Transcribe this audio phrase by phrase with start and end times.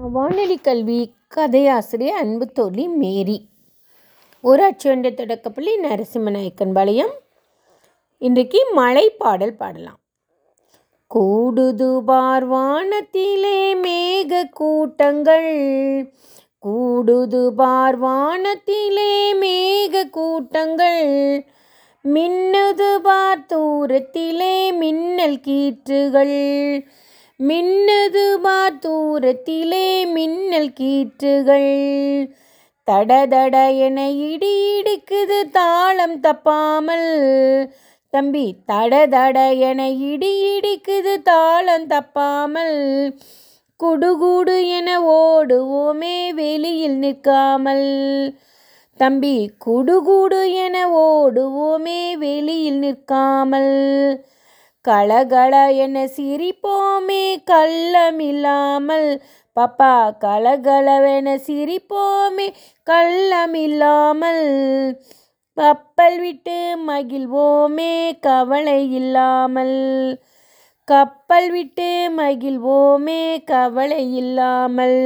[0.00, 3.48] வானொலி கல்வி கதையாசிரியர் அன்பு தோழி மேரி.
[4.40, 7.12] ஊராட்சி ஒன்றிய தொடக்கப்பள்ளி நரசிம்மநாயக்கன்பாளையம்
[8.18, 9.98] இன்றைக்கு மழை பாடல் பாடலாம்.
[11.14, 16.12] கூடுது பார்வானத்திலே மேக கூட்டங்கள்.
[16.66, 21.44] கூடுது பார்வானத்திலே மேக கூட்டங்கள்.
[22.04, 26.86] மின்னுது பார் தூரத்திலே மின்னல் கீற்றுகள்.
[27.42, 32.32] மின்னுது பார் தூரத்திலே மின்னல் கீற்றுகள்.
[32.90, 37.66] தட என இடி இடிக்குது தாளம் தப்பாமல்.
[38.08, 43.18] தம்பி தடதட தட என இடி இடிக்குது தாளம் தப்பாமல்.
[43.84, 48.34] குடுகுடு என ஓடுவோமே வெளியில் நிற்காமல்.
[48.96, 54.24] தம்பி குடுகுடு என ஓடுவோமே வெளியில் நிற்காமல்.
[54.88, 55.54] கலகல
[55.84, 59.08] என சிரிப்போமே கள்ளமில்லாமல்.
[59.56, 59.92] பாப்பா
[60.24, 62.46] கலகலவென சிரிப்போமே
[62.90, 64.44] கள்ளமில்லாமல்.
[65.56, 69.78] கப்பல் விட்டு மகிழ்வோமே கவலை இல்லாமல்
[70.88, 74.98] கப்பல் விட்டு மகிழ்வோமே கவலை இல்லாமல்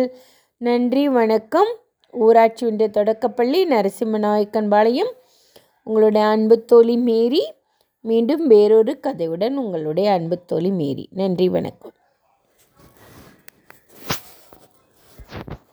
[0.61, 1.71] நன்றி வணக்கம்.
[2.15, 5.13] ஊராட்சி ஒன்றிய தொடக்கப்பள்ளி நரசிம்மநாயக்கன்பாளையம்
[5.87, 7.43] உங்களுடைய அன்பு தோழி மேரி
[8.05, 11.95] மீண்டும் வேறொரு கதையுடன் உங்களுடைய அன்பு தோழி மேரி நன்றி வணக்கம்.